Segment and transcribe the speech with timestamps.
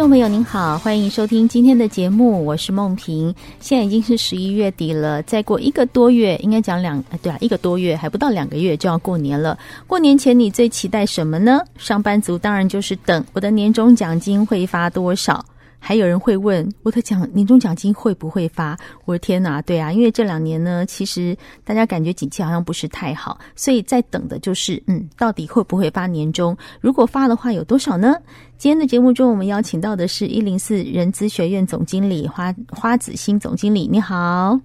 [0.00, 3.34] 众朋友您好，欢迎收听今天的节目，我是梦萍。
[3.60, 9.58] 现在已经是十一月底了，再过一个多月，应该讲两，对啊，一个多月还不到两个月就要过年了。
[9.86, 11.60] 过年前你最期待什么呢？
[11.76, 15.44] 上班族当然就是等我的年终奖金会发多少。
[15.82, 18.78] 还有人会问我的奖年终奖金会不会发？
[19.06, 26.56] 我的天哪，对啊，因为这两年呢，其实大家感觉景气好像不是太好，所以在等的就是，嗯，到底会不会发年终？
[26.80, 28.14] 如果发的话，有多少呢？
[28.58, 34.60] 今天的节目中，我们邀请到的是一零四人资学院总经理花花子欣总经理，你好。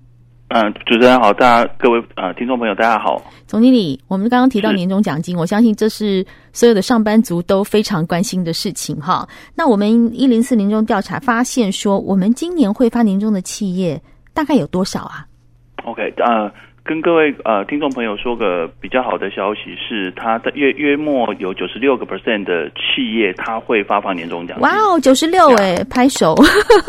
[0.49, 3.21] 嗯、呃，主持人好，大家各位呃听众朋友大家好。
[3.47, 9.27] 总经理，我们刚刚提到年终奖金，我相信这是所有的上班族都非常关心的事情哈。
[9.55, 13.99] 那我们一零四年终调查发现说，我们今年会发年终的企业
[14.33, 15.25] 大概有多少啊
[15.83, 16.51] ？OK，呃。
[16.87, 24.61] 跟各位呃听众朋友说个比较好的消息是，它的约约末有九十六个 percent 的企业，它会发放年终奖金。
[24.61, 26.35] 哇哦，九十六哎，拍手！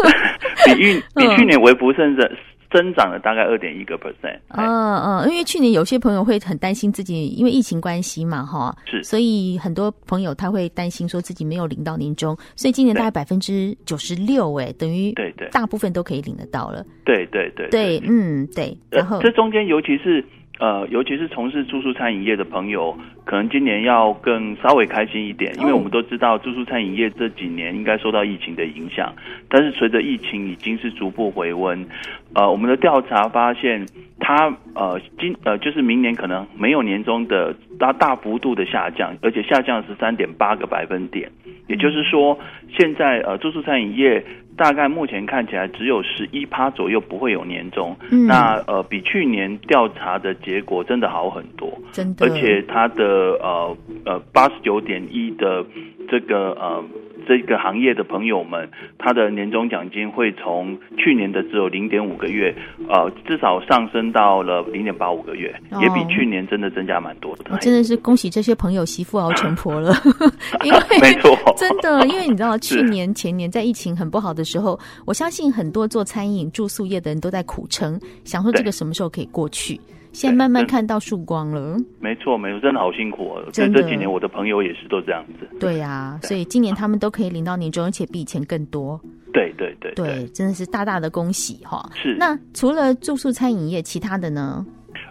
[0.67, 2.31] 比去比去年微不甚至。
[2.77, 4.39] 增长了大概二点一个 percent。
[4.49, 16.85] 嗯嗯，因为去年有些朋友会很担心自己，因为疫情关系嘛，哈，是，所以很多朋友他会担心说自己没有领到年终，所以今年大概百分之九十六，哎，等于对对，大部分都可以领得到了。
[17.05, 18.77] 对对对对，嗯对。
[18.91, 20.23] 然后这中间尤其是。
[20.59, 29.15] 呃，尤其是从事住宿餐饮业的朋友，可能今年要更稍微开心一点，因为我们都知道住宿餐饮业这几年应该受到疫情的影响，
[29.49, 31.87] 但是随着疫情已经是逐步回温，
[32.35, 33.87] 呃，我们的调查发现，
[34.19, 41.31] 它呃今呃就是明年可能没有年终的大大幅度的下降，而且下降十三点八个百分点，
[41.67, 42.39] 也就是说，
[42.77, 44.25] 现在呃住宿餐饮业。
[44.59, 53.05] 大概目前看起来只有十一趴左右不会有年终，嗯、那呃比去年调查的结果真的好很多，真的，而且它的
[53.43, 55.63] 呃呃八十九点一的
[56.09, 56.83] 这个呃。
[57.27, 62.55] 这个行业的朋友们，他的年终奖金会从去年的只有零点五个月，
[62.89, 67.45] 呃，至少上升到了零点八五个月，哦，也比去年真的增加蛮多的。
[67.51, 69.93] 我真的是恭喜这些朋友媳妇熬成婆了，
[70.65, 79.81] 因为没错，真的，因为你知道去年前年在疫情很不好的时候，我相信很多做餐饮住宿业的人都在苦撑，想说这个什么时候可以过去。
[80.17, 83.45] 现在慢慢看到曙光了，没错，没错，真的好辛苦哦。
[83.53, 85.47] 真的，这几年我的朋友也是都这样子。
[85.61, 88.99] 对呀、啊，所以今年他们都可以领到年终，而且比以前更多。
[89.31, 91.87] 对对对对，对，真的是大大的恭喜哈。
[91.95, 92.17] 是。
[92.19, 94.65] 那除了住宿餐饮业，其他的呢？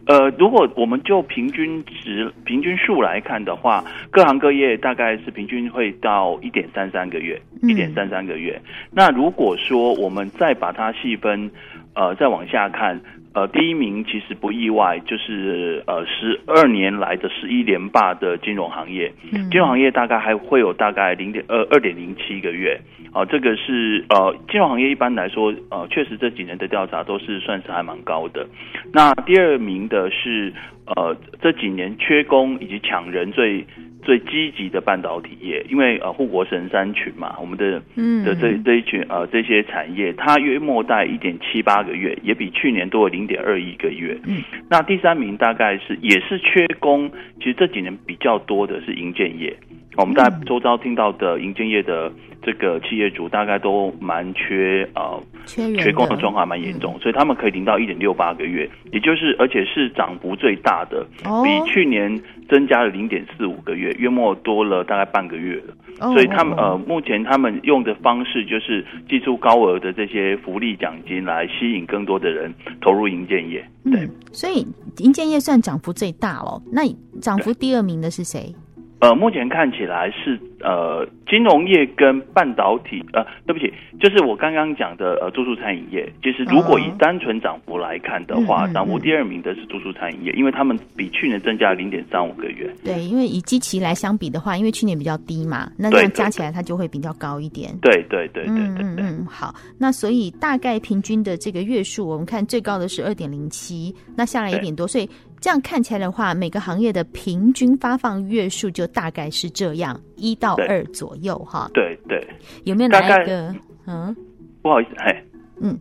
[0.08, 8.60] 呃，如果我们就平均值、平均数来看的话，各行各业大概是平均会到一点三三个月，一点三三个月。
[8.90, 11.50] 那如果说我们再把它细分，
[11.94, 13.00] 呃，再往下看。
[13.36, 19.12] 呃，第一名其实不意外，就是呃十二年来的十一连霸的金融行业。
[19.34, 22.80] 嗯，金融行业大概还会有大概零点二二点零七个月。
[23.12, 28.48] 啊、呃，这个是呃金融行业一般来说，呃确实这几年的调查都是算是还蛮高的。
[28.94, 30.54] 那第二名的是
[30.88, 33.66] 呃这几年缺工以及抢人最。
[34.06, 44.16] 最积极的半导体业，因为呃护国神山群嘛，我们的嗯的这这一群呃这些产业，它约莫在一点七八个月，也比去年多了零点二一个月。
[44.28, 47.10] 嗯，那第三名大概是也是缺工，
[47.40, 49.58] 其实这几年比较多的是银建业。
[49.98, 52.12] 我们大家周遭听到的银建业的
[52.42, 61.06] 这个企业主，大概都蛮缺呃缺缺工的状况还蛮严重，所以他们可以领到一点六八个月，也就是而且是涨幅最大的，
[61.44, 65.74] 比去年增加了零点四五个月，约莫多了大概半个月了。
[66.14, 73.66] 所以他们呃目前他们用的方式就是寄出高额的这些福利奖金来吸引更多的人投入银建业。
[73.86, 74.68] 对，嗯，所以
[74.98, 76.62] 银建业算涨幅最大哦。
[76.70, 76.82] 那
[77.22, 78.54] 涨幅第二名的是谁？
[79.00, 86.12] 呃，目前看起来是呃，金融业跟半导体，呃，对不起，就是我刚刚讲的呃，住宿餐饮业。
[86.24, 92.74] 其实如果以单纯涨幅来看的话，涨、哦、幅第二名的是住宿餐饮业，因为他们比去年增加了零点三五个月。
[92.84, 97.78] 对，因为以基期来相比的话，因为去年比较低嘛，那这样加起来它就会比较高一点。
[97.82, 105.08] 对对对对对，对，对，嗯嗯，好，那所以大概平均的这个月数，我们看最高的是二点零七，那下来一点多，所以。
[105.46, 111.70] 这样看起来的话，每个行业的平均发放月数就大概是这样一到二左右哈。
[111.72, 112.20] 对对，
[112.64, 113.56] 有没有哪一个？
[113.86, 114.16] 嗯，
[114.64, 115.24] 不好意思，哎，
[115.62, 115.78] 嗯，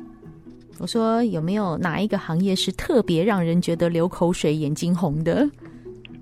[0.80, 5.48] 我说有没有哪一个行业是特别让人觉得流口水、眼睛红的？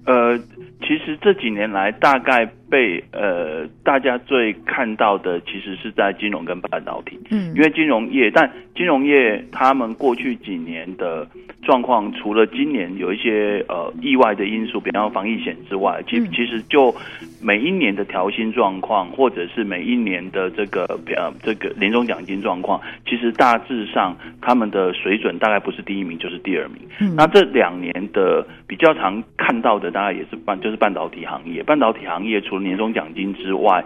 [0.06, 0.38] 呃，
[0.78, 7.20] 其实这几年来，大概被呃大家最看到的，其实是在金融跟半导体。
[7.30, 11.28] 嗯，因为金融业，但金融业他们过去几年的。
[11.62, 16.92] 状况除了今年有一些呃意外的因素，比方防疫险之外，其其实就
[17.40, 20.84] 每一年的调薪状况，或者是每一年的这个
[21.16, 26.78] 呃这个年终奖金状况，其实大致上他们的水准大概不是第一名就是第二名。
[27.00, 31.62] 嗯，那这两年的比较常看到的，大概也是半就是半导体行业。
[31.62, 33.84] 半导体行业除了年终奖金之外，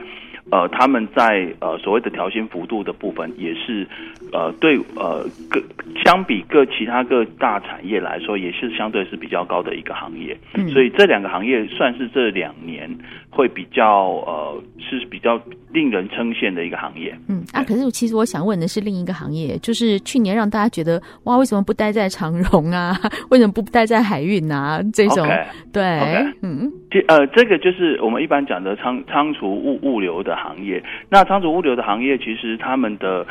[0.50, 3.86] 呃，他们在呃所谓的调薪幅度的部分，也是
[4.32, 5.60] 呃对呃各
[6.04, 10.36] 相比各其他各大产业来说，也是相对是比较高的一个行业。
[10.54, 12.88] 嗯，所以这两个行业算是这两年
[13.28, 15.38] 会比较呃是比较
[15.72, 17.12] 令人称羡的一个行业。
[17.28, 22.96] 嗯啊，可是其实我想问的是另一个行业，就是去年让大家觉得哇，为什么不待在长荣啊？
[23.30, 24.80] 为什么不待在海运啊？
[24.92, 26.32] 这种 Okay, 对，okay.
[26.42, 30.36] 嗯，这呃这个就是我们一般讲的仓仓储物物流的。
[30.36, 33.26] 行业，那仓储物流的行业，其实他们的，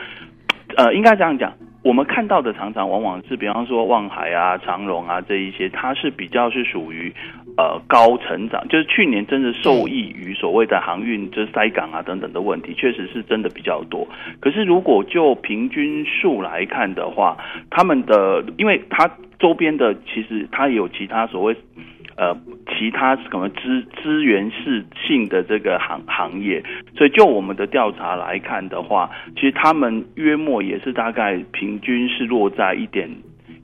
[0.76, 7.14] 呃，应该这样讲，我们看到的常常往往是，比方说望海啊、长荣啊这一些，它是比较是属于
[7.58, 14.08] 呃高成长，就是去年真的受益于所谓的航运，就是塞港啊等等的问题，确实是真的比较多。
[14.40, 17.38] 可是如果就平均数来看的话，
[17.70, 21.56] 他们的，因为它周边的其实它有其他所谓。
[22.18, 22.36] 呃，
[22.68, 26.64] 其他什么资资源是性的这个行行业，
[26.96, 33.10] 所以就我们的调查来看的话，其实他们约莫也是大概平均是落在一点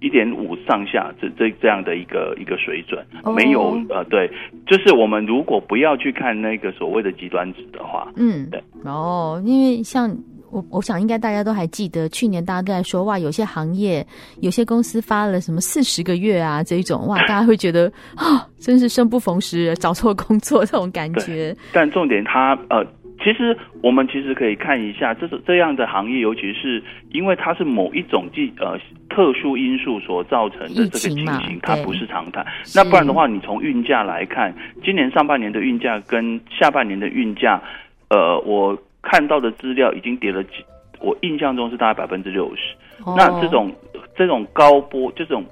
[0.01, 3.06] 一点五上下这这这样的一个一个水准，
[3.36, 4.30] 没有呃对，
[4.65, 10.13] 就是我们如果不要去看那个所谓的极端值的话，嗯，对哦，因为像。
[10.51, 14.06] 我我想应该大家都还记得，去年大家都在说哇，有些行业、
[14.42, 21.56] 有些公司发了什么四十个月啊这一种哇，大家会觉得啊，真是生不逢时，找错工作 这种感觉。
[21.71, 22.86] 但重点它呃，
[23.24, 28.77] 其实我们其实可以看一下，这是这样的行业，尤其是因为它是某一种技呃
[29.09, 32.45] 特殊因素所造成的这个情形，它不是常态。
[32.75, 37.62] 那不然的话，你从运价来看，今年上半年的运价跟下半年的运价，
[38.09, 38.77] 呃，我。
[39.01, 40.63] 看到的资料已经跌了几，
[41.00, 42.75] 我印象中是大概百分之六十。
[43.03, 43.18] Oh.
[43.18, 43.71] 那这种
[44.15, 45.44] 这种高波，这种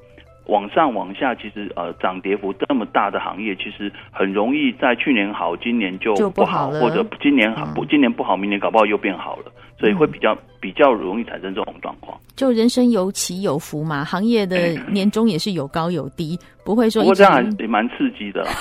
[0.46, 12.18] 往上往下，其实呃涨跌幅这么大的行业，其实很容易在去年好，今年就不好，不好或者今年好不、嗯、今年不好，明年搞不好又变好了，所以会比较、嗯、比较容易产生这种状况。
[12.36, 16.40] 就人生有起有伏嘛，行业的年终也是有高有低。
[16.62, 18.52] 不会说，不过这样也蛮刺激的啦，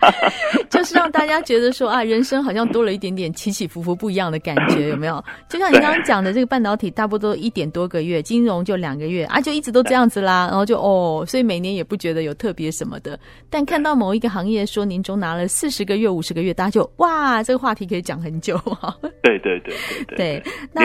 [0.70, 5.22] 就是让大家觉得说啊，人生好像多了一点点起起伏伏不一样的感觉， 有没有？
[5.46, 13.18] 就像你刚刚讲的，这个半导体大不多一点多个月，金融就两个月啊，就一直都这样子啦，然后就哦，所以每年也不觉得有特别什么的。
[13.50, 18.96] 但看到某一个行业说年终拿了四十个月、五十个月，大家就哇，这个话题可以讲很久啊。
[19.22, 19.74] 对对对
[20.08, 20.42] 对对，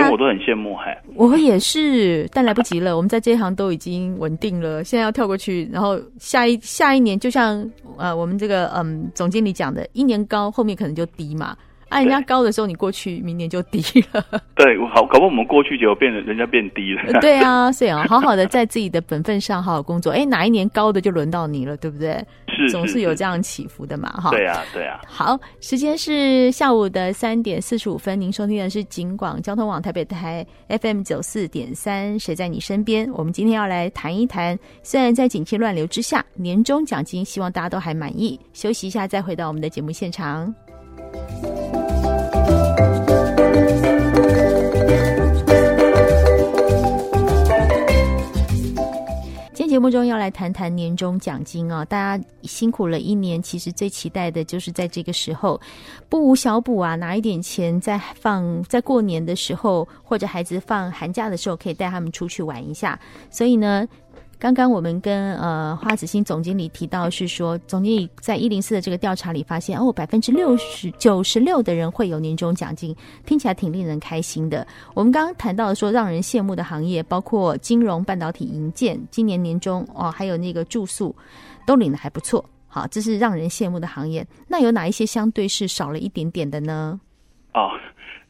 [0.08, 6.00] 连我都很羡慕，还我也是，但来不及了，我们在这一行都已经稳定了，现在要跳过去，然后。
[6.20, 11.56] 下一下一年，就像呃，我们这个嗯总经理讲的，一年高，后面可能就低嘛。
[11.90, 13.82] 按、啊、人家高的时候，你过去，明年就低
[14.12, 14.24] 了。
[14.56, 17.20] 对，好，搞不好我们过去就变得人家变低了。
[17.22, 20.12] 对啊，所以啊，好好的在自己的本分上好好工作。
[20.12, 22.24] 哎，哪一年高的就轮到你了，对不对？
[22.48, 24.32] 是，总是有这样起伏的嘛，哈。
[24.32, 25.00] 对啊，对啊。
[25.08, 30.46] 好，时间是下午的三点四十五分，您收听的是警广交通网台北台
[30.82, 33.10] FM 九四点三，谁在你身边？
[33.14, 38.40] 我们今天要来谈一谈，虽然在景气乱流之下，年终奖金希望大家都还满意。
[38.54, 40.54] 休息一下，再回到我们的节目现场。
[49.54, 55.60] 今天节目中要来谈谈年终奖金啊，大家辛苦了一年，其实最期待的就是在这个时候
[56.10, 63.00] 不无小补啊，拿一点钱在放在过年的时候，或者孩子放寒假的时候，可以带他们出去玩一下。
[63.30, 63.88] 所以呢。
[64.40, 74.66] 刚刚我们跟呃花子欣总经理提到是说，总经理在一零四的这个调查里发现，哦，百分之六十九十六的人会有年终奖金，听起来挺令人开心的。
[74.94, 81.16] 我们刚刚谈到说，让人羡慕的行业包括金融、半导体、银建，今年年终哦，还有那个住宿
[81.66, 82.46] 都领得还不错。
[82.68, 84.24] 好，这是让人羡慕的行业。
[84.48, 87.00] 那有哪一些相对是少了一点点的呢？
[87.56, 87.72] 哦，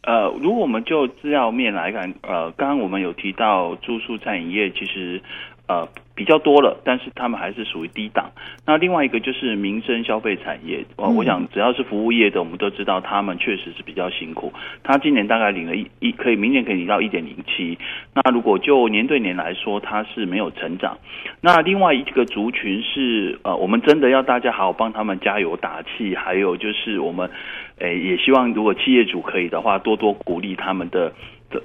[0.04, 5.22] 呃，如果我们就资料面来看，呃，刚刚我们有提到住宿餐饮业，其实。
[5.68, 5.88] 呃。
[6.18, 8.32] 比较多了，但是他们还是属于低档。
[8.66, 14.52] 那另外一个就是民生消费产业，呃，我想只要是服务业的，我们都知道他们确实是比较辛苦。
[14.82, 17.78] 他今年大概领了一一可以，明年可以领到一点零七。
[18.16, 20.98] 那如果就年对年来说，它是没有成长。
[21.40, 26.16] 那另外一个族群是呃，我们真的要大家好好帮他们加油打气。
[26.16, 27.30] 还有就是我们，
[27.78, 31.14] 诶，也希望如果企业主可以的话，多多鼓励他们的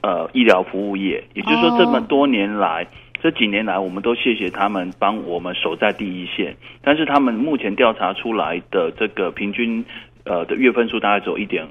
[0.02, 1.24] 呃医疗服务业。
[1.32, 2.86] 也就是说，这么多年来。
[3.22, 6.56] 这几年来，我们都谢谢他们帮我们守在第一线。
[6.82, 9.84] 但是他们目前调查出来的这个平均
[10.24, 11.64] 呃的月份数大概只有一点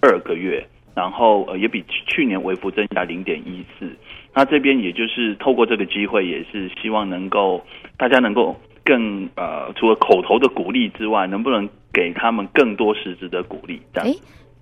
[0.00, 3.88] 二个月，然后呃也比去年微幅增加零点一四。
[4.34, 7.62] 那这边也就是透过这个机会，也是希望能够
[7.96, 13.80] 大家能够更呃除了口头的鼓励之外，能不能给他们更多实质的鼓励？
[13.94, 14.12] 哎，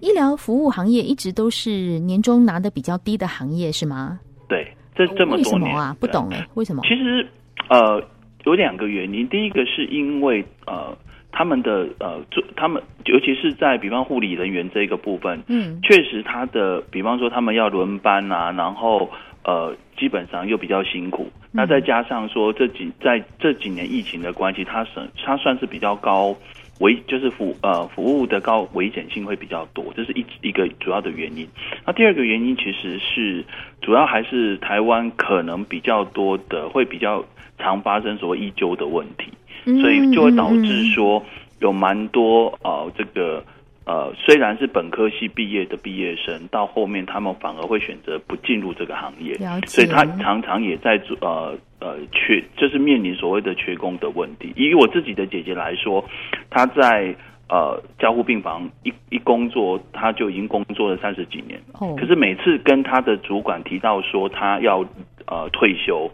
[0.01, 4.21] 医疗服务行业一直都是年终拿的比较低的行业，是吗？
[4.47, 4.69] 对。
[4.95, 6.83] 这这么多年啊，不懂哎，为什么？
[6.85, 7.27] 其实，
[7.69, 8.03] 呃，
[8.45, 9.29] 有两个原因。
[9.29, 10.97] 第一个是因为呃，
[11.33, 19.11] 他们的呃，做他们，尤其是在比方护理人员这一个部分，嗯，确实他的，比方说他们要轮班啊，然后
[19.45, 21.29] 呃，基本上又比较辛苦。
[21.43, 24.91] 嗯、那再加上说这几在这几年疫情的关系，他是
[25.25, 26.37] 他算是比较高。
[26.81, 31.49] 危就是服呃服务的高危险性会比较多，这是一一个主要的原因。
[31.87, 33.45] 那第二个原因其实是
[33.81, 37.25] 主要还是台湾可能比较多的会比较
[37.59, 39.33] 常发生所谓医纠的问题，
[39.81, 41.25] 所以就会导致说
[41.61, 43.45] 有蛮多呃这个。
[43.87, 49.35] 呃，虽然是本科系毕业的毕业生，到后面他们反而会选择不进入这个行业，
[49.67, 54.51] 所以他常常也在做呃呃缺，就是面临所谓的缺工的问题。
[54.57, 56.03] 以我自己的姐姐来说，
[56.49, 57.15] 她在
[57.51, 61.61] 呃加护病房一一工作，她就已经工作了三十几年。
[61.79, 64.83] 哦，可是每次跟她的主管提到说她要
[65.27, 66.11] 呃退休，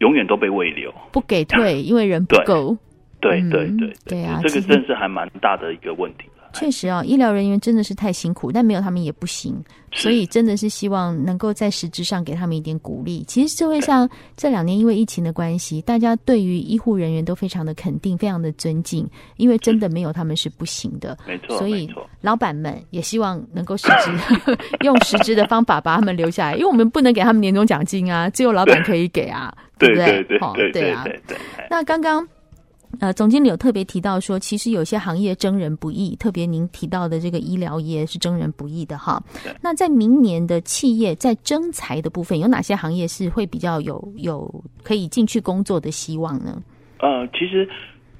[0.00, 2.76] 永远都被未留，不给退， 因为人不够。
[3.20, 6.24] 对对对对，对啊，这个真是还蛮大的一个问题。
[6.54, 9.54] 确实啊，医疗人员真的是太辛苦，但没有他们也不行，
[9.92, 13.24] 所以真的是希望能够在实质上给他们一点鼓励。
[13.26, 19.06] 其实社会上 这两年因为疫情的关系，大家对于医护人员都非常的肯定，非常的尊敬，
[19.36, 21.18] 因为真的没有他们是不行的。
[21.26, 21.88] 没错，所以
[22.20, 30.22] 老板们也希望能够实质 用实质的方法把他们留下来，因为我们不能给他们年终奖金啊，只有老板可以给啊， 对不对？
[30.24, 31.04] 对对对对啊，
[31.68, 32.26] 那刚刚。
[33.00, 39.22] 呃，总经理有特别提到说，其实有些行业征人不易，特别您提到的这个医疗业是征人不易的哈。
[39.60, 46.62] 那在明年的企业在征才的部分，有哪些行业是会比较有有可以进去工作的希望呢？
[46.98, 47.68] 呃，其实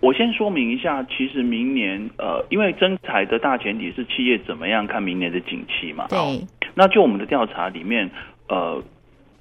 [0.00, 6.09] 我先说明一下，其实明年呃，因为征才的大前提是企业怎么样看明年的景气嘛。
[6.09, 6.47] 对。
[6.75, 8.11] 那就我们的调查里面，
[8.49, 8.83] 呃。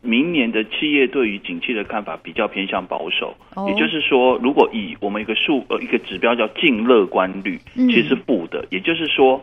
[0.06, 3.34] 明年的企业对于景气的看法比较偏向保守，
[3.70, 9.42] 也就是说，如果以我们一个数呃一个指标叫净乐观率，其实是负的，也就是说，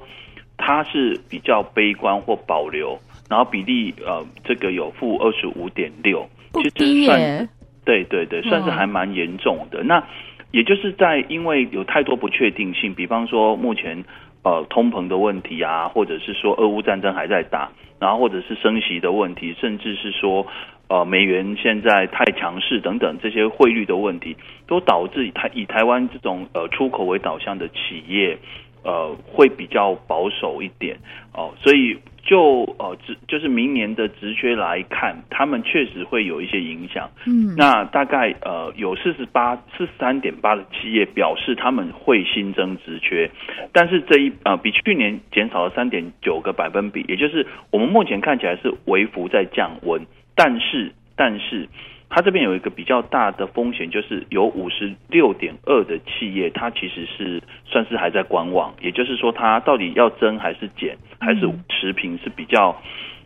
[0.58, 2.98] 它是比较悲观或保留，
[3.30, 7.48] 然后比例呃这个有负二十五点六，其实算
[7.86, 9.82] 对对对，算是还蛮严重的。
[9.82, 10.04] 那
[10.50, 14.04] 也就是在因为有太多不确定性，比方说目前
[14.42, 17.70] 呃通膨的问题啊，或者是说俄乌战争还在打。
[18.00, 20.46] 然后或者是升息的问题，甚至是说，
[20.88, 28.36] 呃，美元现在太强势等等这些汇率的问题，都导致以台以台湾这种呃出口为导向的企业，
[28.82, 30.96] 呃，会比较保守一点
[31.32, 31.96] 哦，所以。
[32.22, 37.10] 就呃，职就是明年的职缺来看，他们确实会有一些影响。
[37.26, 43.30] 嗯，那大概呃有四十八、四十三点八的企业表示他们会新增职缺，
[43.72, 50.00] 但是这一呃比去年减少了三点九个百分比，也就是我们目前看起来是微幅在降温，
[50.34, 51.68] 但是但是。
[52.10, 62.76] 它这边有一个比较大的风险，就是有五十六点二的企业，它其实是算是还在观望，也就是说，它到底要增还是减，还是持平是比较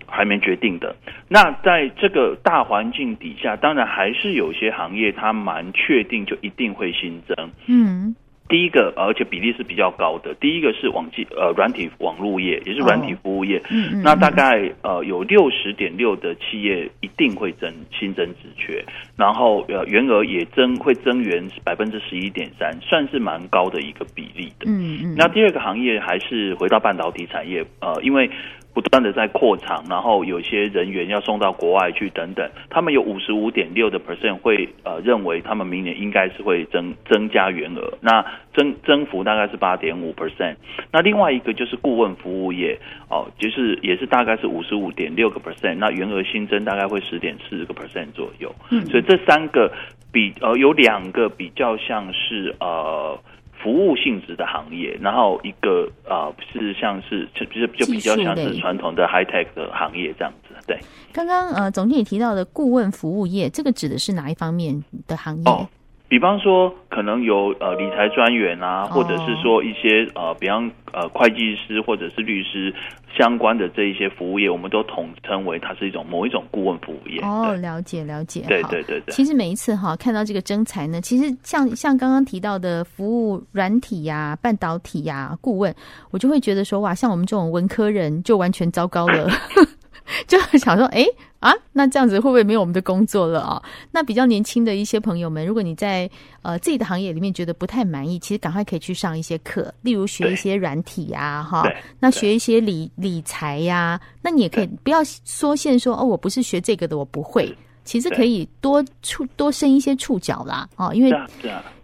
[0.06, 0.94] 还没决定的。
[1.28, 7.50] 那在这个大环境底下，当然还是有些行业它蛮确定就一定会新增。
[7.66, 8.14] 嗯。
[8.46, 10.34] 第一个，而且比例是比较高的。
[10.34, 13.58] 第一个是网际呃软体网络业，也是软体服务业。
[13.58, 18.84] 哦、嗯，嗯，那大概呃有六十点六的企业一定会增新增职缺，
[19.16, 24.66] 然后呃员额也增会增员百分之十一点三，算是蛮高的一个比例的。
[24.66, 25.14] 嗯嗯。
[25.16, 28.30] 那第二个行业还是回到半导体产业，呃，因为。
[28.74, 40.56] 不断的在扩厂，然后有些人员要送到国外去等等，他们有五十五点六的 percent 会呃认为他们明年应该是会增增加员额，那增增幅大概是八点五 percent。
[40.90, 42.76] 那另外一个就是顾问服务业
[43.08, 48.52] 哦，就是也是大概是五十五点六个 percent，那员额新增大概会十点四个 percent 左右。
[48.70, 49.72] 嗯，所以这三个
[50.12, 53.16] 比呃有两个比较像是呃
[53.64, 60.54] 服务性质的行业，然后一个呃是像是就就就比较像是传统的 high tech 的行业这样子。
[60.66, 60.78] 对，
[61.14, 65.42] 刚刚呃总经理提到的顾问服务业，这个指的是哪一方面的行业？
[65.46, 65.66] 哦
[66.06, 72.72] 比方说，可能有呃理财专员啊，或者是说一些呃，比方呃会计师或者是律师
[73.16, 77.20] 相关的这一些服务业，我们都统称为它是一种某一种顾问服务业。
[77.22, 78.44] 哦，了解了解。
[78.46, 79.12] 对对对对。
[79.12, 85.74] 其实每一次哈看到这个征才呢，其实像像刚刚提到的服务软体呀、啊、半导体呀、啊、顾问，
[86.10, 89.28] 我就会觉得说哇，像我们这种文科人就完全糟糕了。
[90.28, 91.02] 就想说，哎
[91.44, 93.62] 啊，那这样子会不会没有我们的工作了啊？
[93.90, 96.10] 那比较年轻的一些朋友们，如果你在
[96.40, 101.70] 呃自己的行业里面觉得不太满意，其实赶快可以去上一些课，例如学一些软体呀，哈，
[102.00, 107.54] 那学一些理理财呀，那你也可以不要缩限说哦，我不是学这个的，我不会。
[107.84, 111.10] 其实可以多触多伸一些触角啦，哦，因为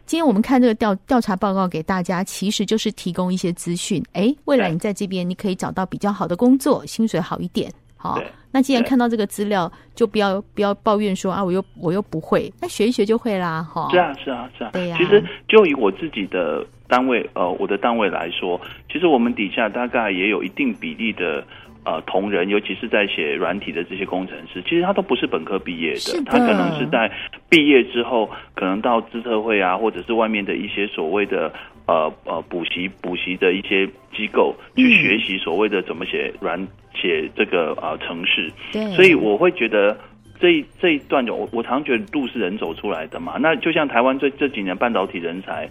[0.06, 4.02] 今天我们看这个调调查报告给大家，其实就是提供一些资讯。
[4.14, 7.70] 哎，未来你在这边你可以找到比较好的工作，薪水好一点。
[8.02, 8.18] 好，
[8.50, 13.90] 那既然看到这个资料，就不要不要抱怨说啊，我又我又不会，那学一学就会啦，哈。
[13.90, 14.70] 是啊，是啊，是啊。
[14.72, 14.96] 对呀。
[14.98, 18.58] 其实就以我自己的单位，呃，我的单位来说，
[18.90, 21.44] 其实我们底下大概也有一定比例的
[21.84, 27.12] 呃同仁，尤其是在写软体的这些工程师，其实他都不是本科毕业的，的，他可能是在
[27.50, 31.52] 毕业之后，可能到资策会啊，或者是外面的一些所谓的。
[31.86, 36.56] 呃呃，补习补习的一些机构去学习所谓的怎么写软
[37.00, 39.96] 写这个呃城市，对，所以我会觉得
[40.38, 43.36] 这一这一段我我常觉得路是人走出来的嘛。
[43.40, 45.68] 那就像台湾这这几年半导体人才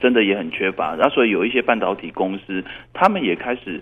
[0.00, 3.80] 真的也很缺乏，那所以有一些半导体公司，他们也开始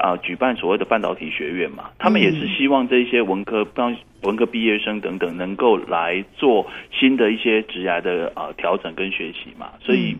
[0.00, 10.16] 啊举办所谓的半导体学院嘛，他们也是希望这些文科刚文科毕业生等等能够来做新的一些职涯的啊调整跟学习嘛，所以。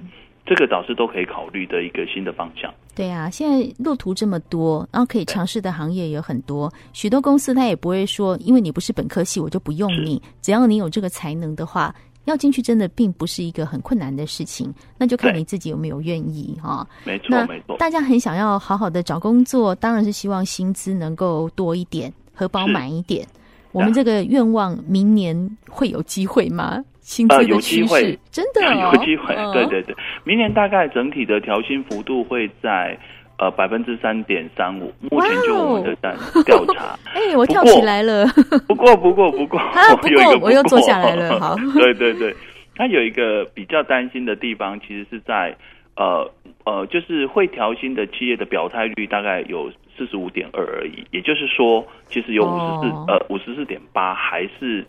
[0.46, 2.72] 这个倒是都可以考虑的一个新的方向。
[2.94, 6.70] 对啊，现在路途这么多，然后可以尝试的行业也有很多。
[6.92, 10.20] 许多公司他也不会说，因为你不是本科系，我就不用你。
[10.42, 11.94] 只要你有这个才能的话，
[12.24, 14.74] 要进去真的并不是一个很困难的事情。
[14.98, 16.86] 那就看你自己有没有愿意哈。
[17.04, 17.76] 没错，没错。
[17.78, 23.26] 大家很想要好好的找工作，当然是希望薪资能够多一点，荷包满一点。
[23.72, 26.84] 我们这个愿望，明年会有机会吗？
[27.28, 29.34] 呃，有机会，真的、哦、 有机会。
[29.52, 32.96] 对对对，明年大概整体的调薪幅度会在
[33.38, 34.92] 呃百分之三点三五。
[35.10, 35.94] 目前就我们的
[36.44, 38.26] 调查， 哎、欸，我跳起来了。
[38.68, 41.40] 不过不过不过， 啊，不过我又坐下来了。
[41.40, 42.34] 好，对对对，
[42.76, 45.56] 他有一个比较担心的地方，其实是在
[45.96, 46.30] 呃
[46.64, 51.04] 呃，就是会调薪的企业的表态率大概有四十五点二而已。
[51.10, 54.84] 也就是说，其实有五十四呃五十四点八还是。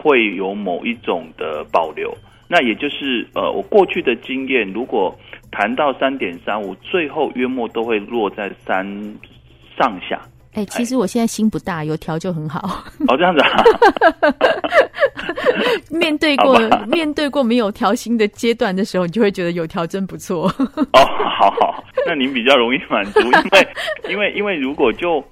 [0.00, 5.12] 会有某一种的保留，那也就是呃，我过去的经验，如果
[5.50, 8.86] 谈到三点三五，最后约莫都会落在三
[9.76, 10.20] 上下。
[10.54, 12.60] 哎、欸，其实我现在心不大，有调就很好。
[13.08, 13.62] 哦，这样子啊。
[15.90, 20.46] 面对过面对过没有调薪的阶段的时候，你就会觉得有调真不错。
[20.94, 21.00] 哦，
[21.38, 23.68] 好好，那您比较容易满足，因为
[24.10, 25.22] 因为因为如果就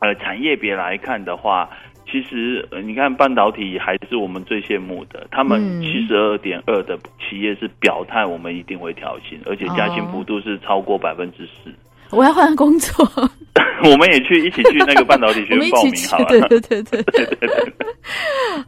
[0.00, 1.68] 呃产业别来看的话。
[2.10, 5.26] 其实，呃，你看半导体还是我们最羡慕的。
[5.30, 11.72] 他们七十二点二的企业是表态，我们一定会调薪，而且加薪幅度是超过百分之四。
[12.10, 13.08] 我要换工作，
[13.84, 16.24] 我们也去一起去那个半导体学院报名好了。
[16.26, 17.72] 对对对对 对对对。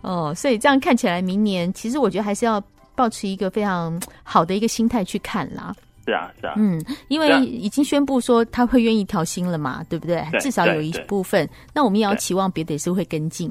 [0.03, 2.63] 哦，所以这样看起来，明年其实我觉得还是要
[2.95, 5.75] 保持一个非常好的一个心态去看啦。
[6.05, 10.21] 是啊，是啊，嗯，因为已经宣布说他会愿意调薪了嘛，对不对？
[10.33, 13.49] 对，至少有一部分，那我们也要期望别的也是会跟进。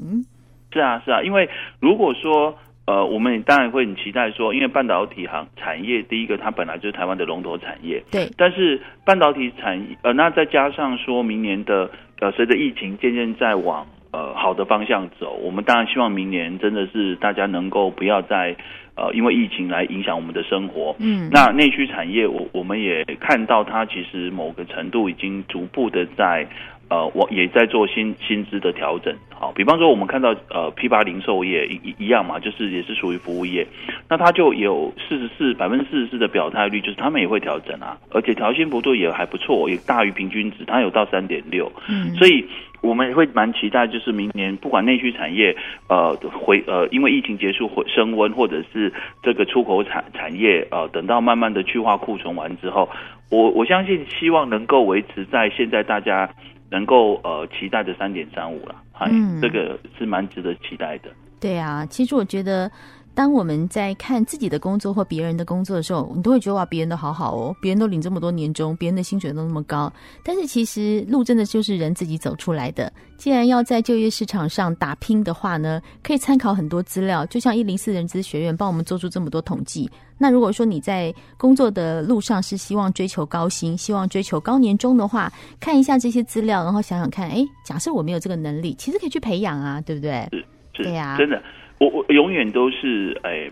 [0.72, 1.48] 是啊，是啊，因为
[1.80, 8.28] 如果说呃，我们当然会很期待说，因为半导体行产业，第一个它本来就是台湾的龙头产业，对。
[8.36, 18.54] 但是半导体产业，呃，那再加上说明年的呃，随着疫情渐渐在往呃好的方向走，我们当然希望明年真的是大家能够不要再。
[18.94, 26.46] 呃，因为疫情来影响我们的生活，嗯，那内需产业，我我们也看到它其实某个程度已经逐步的在，
[26.92, 29.14] 呃，我也在做薪薪资的调整。
[29.30, 33.66] 好，比方说我们看到呃批发零售业一一样嘛，就是也是属于服务业，
[34.10, 42.44] 那它就有四十四百分之四十四的表态率，就是他们也会调整啊，而且调薪幅度也还不错，也大于平均值，它有到三点六，嗯，所以。
[42.82, 45.56] 我们也会蛮期待，就是明年不管内需产业，
[45.88, 52.88] 呃，回呃，因为疫情结束回升温，或者是这个出口产产业，呃，等到慢慢的去化库存完之后，
[53.30, 56.28] 我我相信希望能够维持在现在大家
[56.72, 58.74] 能够呃期待的三点三五了，
[59.10, 61.10] 嗯，这个是蛮值得期待的。
[61.38, 62.70] 对啊，其实我觉得
[63.14, 69.92] 当我们在看自己的工作或别人的工作的时候，你都会觉得哇，别人都好好哦，别人都领这么多年终，别人的薪水都那么高。
[70.24, 72.90] 但是其实路真的就是人自己走出来的。
[73.18, 79.88] 既然要在就业市场上打拼的话呢，可以参考很多资料，就像一零四人资学院帮我们做出这么多统计。
[80.18, 90.26] 那如果说你在工作的路上是希望追求高薪，希望追求高年终的话，看一下这些资料，然后想想看，哎，假设我没有这个能力，其实可以去培养啊，对不对？
[90.32, 90.44] 是
[90.74, 91.40] 是，对呀，真的。
[91.82, 93.50] 我我永远都是哎，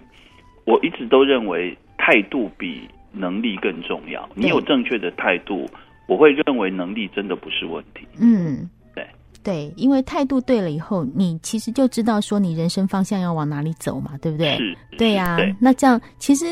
[0.64, 4.28] 我一直都认为态度比能力更重要。
[4.36, 5.68] 你有正确的态度，
[6.06, 8.06] 我会认为能力真的不是问题。
[8.20, 9.04] 嗯，对
[9.42, 14.56] 对，因为态度对了以后，你其实就知道说你人生方向要往哪里走嘛，对不对？
[14.58, 15.56] 是，对呀、啊。
[15.58, 16.46] 那这样其实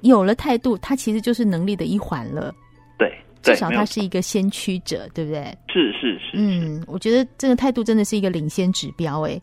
[0.00, 2.52] 有了态度，它其实就是能力的一环了。
[2.98, 5.56] 对，至少它是一个先驱者，对不对？
[5.68, 6.32] 是是是。
[6.34, 9.40] 嗯，我觉得这个态度真的是一个领先指标，哎。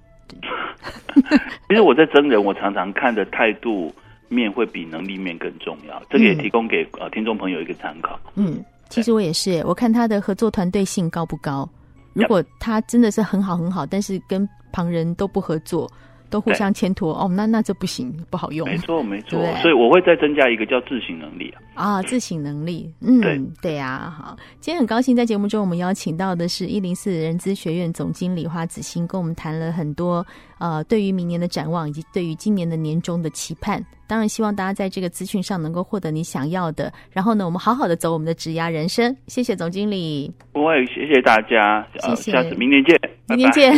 [1.69, 3.93] 其实我在真人，我常常看的态度
[4.29, 6.01] 面会比能力面更重要。
[6.09, 8.19] 这个也提供给呃听众朋友一个参考。
[8.35, 11.67] 嗯，其实我也是，我看他的合作团队性高不高？
[12.13, 15.89] 如果他真的是很好很好，但是跟旁人都不合作。
[16.33, 18.67] 都互相牵拖哦，那那这不行，不好用。
[18.67, 19.39] 没错，没错。
[19.61, 22.91] 所以我会再增加一个叫自省能力啊，啊自省能力。
[23.01, 24.11] 嗯，对对呀。
[24.17, 30.25] 好，今天很高兴在节目中我们邀请到的是一零四人资学院总经理花子欣，跟我们谈了很多
[30.57, 33.85] 呃，对于明年的展望以及对于今年的年终的期盼。
[34.07, 36.91] 当然，希望大家在这个资讯上能够获得你想要的。
[37.11, 39.15] 然后呢，我们好好的走我们的职涯人生。
[39.27, 40.31] 谢谢总经理。
[40.51, 41.85] 不会，谢谢大家。
[41.99, 42.31] 谢谢。
[42.31, 42.99] 下次明年见。
[43.29, 43.73] 明年见。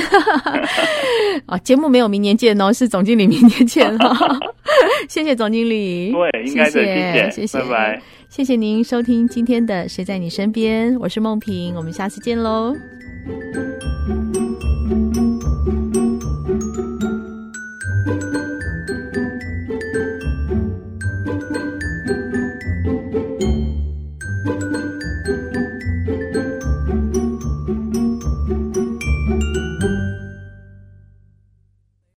[1.48, 4.16] 哦，节目没有明年见哦，是总经理明年见哦。
[5.08, 6.12] 谢谢总经理。
[6.12, 6.72] 对，应该的。
[6.72, 8.02] 谢谢，谢谢，拜拜。
[8.30, 12.76] 谢谢您收听今天的《谁在你身边》，我是梦萍，我们下次见喽。